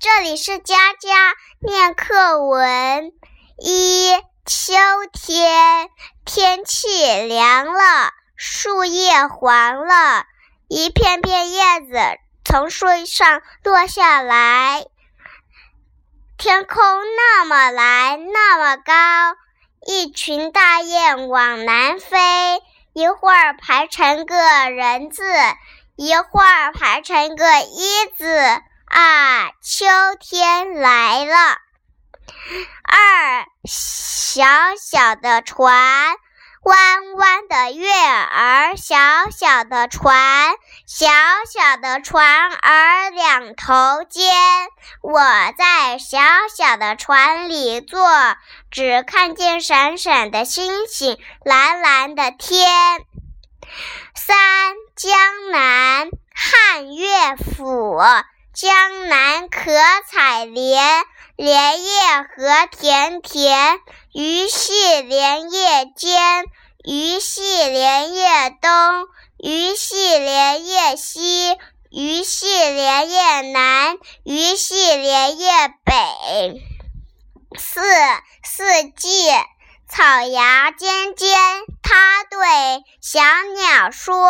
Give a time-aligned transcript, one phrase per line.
[0.00, 3.12] 这里是佳佳念课文。
[3.58, 4.12] 一
[4.46, 4.72] 秋
[5.12, 5.88] 天，
[6.24, 6.88] 天气
[7.26, 10.24] 凉了，树叶黄了，
[10.68, 11.98] 一片片叶子
[12.44, 14.84] 从树上落下来。
[16.36, 16.78] 天空
[17.16, 18.92] 那么蓝，那么高，
[19.84, 22.62] 一群大雁往南飞，
[22.92, 25.24] 一会儿排成个人字，
[25.96, 28.62] 一会儿排成个一字。
[30.20, 31.34] 天来了。
[32.82, 34.44] 二，小
[34.80, 36.16] 小的船，
[36.62, 38.96] 弯弯的月儿，小
[39.30, 40.54] 小的船，
[40.86, 41.06] 小
[41.50, 44.32] 小的船儿两头尖。
[45.02, 45.20] 我
[45.56, 46.18] 在小
[46.54, 48.00] 小的船里坐，
[48.70, 53.00] 只看见闪闪的星星，蓝蓝的天。
[54.14, 54.36] 三，
[54.96, 57.98] 江南汉乐府。
[58.60, 59.70] 江南可
[60.10, 61.04] 采莲，
[61.36, 61.90] 莲叶
[62.34, 63.78] 何田田。
[64.12, 66.44] 鱼戏莲叶间，
[66.84, 69.06] 鱼戏莲叶东，
[69.38, 71.56] 鱼戏莲叶西，
[71.92, 75.48] 鱼戏莲叶南，鱼戏莲叶
[75.84, 76.60] 北。
[77.56, 77.80] 四
[78.42, 78.64] 四
[78.96, 79.30] 季，
[79.88, 81.38] 草芽尖尖，
[81.80, 82.40] 他对
[83.00, 83.20] 小
[83.54, 84.28] 鸟说。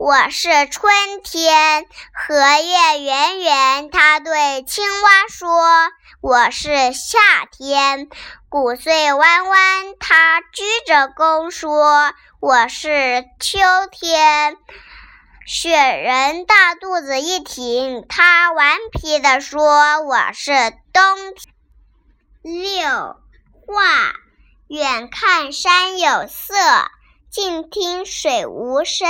[0.00, 0.90] 我是春
[1.22, 1.84] 天，
[2.14, 5.90] 荷叶圆圆，它对青蛙说
[6.22, 7.18] ：“我是夏
[7.52, 8.08] 天，
[8.48, 13.58] 谷穗弯弯，它鞠着躬说：“我是秋
[13.92, 14.56] 天。”
[15.46, 20.50] 雪人大肚子一挺，它顽皮地说：“我是
[20.94, 21.02] 冬。”
[22.40, 22.88] 六
[23.66, 24.14] 画，
[24.66, 26.54] 远看山有色。
[27.30, 29.06] 近听水无声，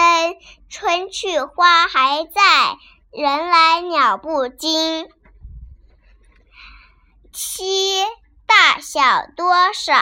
[0.68, 2.76] 春去花还在，
[3.10, 5.08] 人来鸟不惊。
[7.32, 8.04] 七
[8.44, 9.00] 大小
[9.34, 9.94] 多少？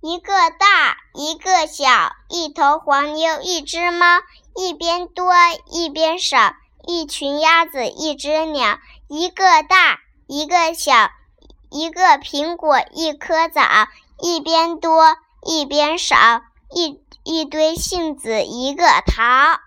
[0.00, 4.20] 一个大，一个小，一头黄牛，一只猫，
[4.54, 5.34] 一边多，
[5.68, 6.54] 一边少，
[6.86, 8.78] 一群鸭子，一只鸟。
[9.08, 9.98] 一个大，
[10.28, 11.10] 一个小，
[11.70, 13.88] 一个苹果，一颗枣，
[14.20, 16.16] 一边多，一边少，
[16.70, 17.04] 一。
[17.26, 19.58] 一堆杏子，一个桃。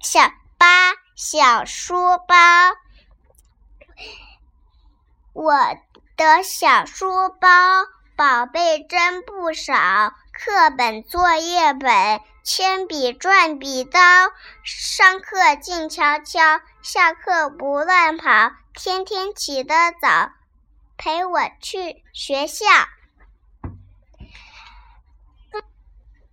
[0.00, 1.94] 小八小书
[2.26, 2.34] 包，
[5.32, 5.54] 我
[6.16, 7.48] 的小书包
[8.16, 14.00] 宝贝真不少，课本、作业本、铅笔、转笔刀。
[14.64, 20.32] 上课静悄悄，下课不乱跑，天天起得早，
[20.96, 22.66] 陪我去学校。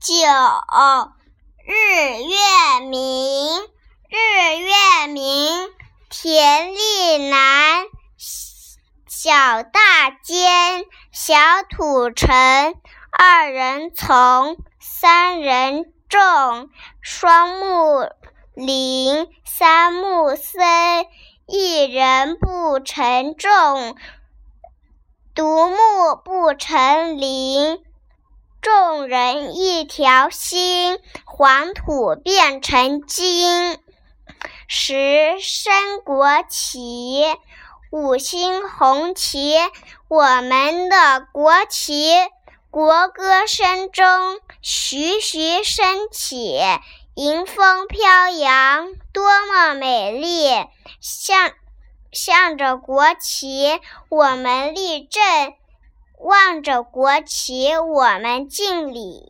[0.02, 0.14] 九
[1.66, 1.74] 日
[2.24, 3.60] 月明，
[4.08, 5.70] 日月明，
[6.10, 7.84] 田力南，
[9.06, 11.36] 小大尖，小
[11.70, 12.76] 土尘，
[13.12, 16.70] 二人从，三人众，
[17.02, 18.10] 双木
[18.54, 21.08] 林，三木森，
[21.46, 23.98] 一人不成众，
[25.36, 27.84] 独木不成林。
[28.62, 33.80] 众人一条心，黄土变成金。
[34.68, 37.24] 十升国旗，
[37.90, 39.56] 五星红旗，
[40.10, 42.14] 我们的国旗。
[42.70, 46.60] 国歌声中，徐徐升起，
[47.16, 50.50] 迎风飘扬，多么美丽！
[51.00, 51.52] 向
[52.12, 55.54] 向着国旗，我们立正。
[56.20, 59.24] 望着国旗，我们敬礼。